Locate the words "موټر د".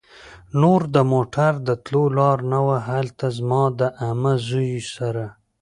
1.13-1.69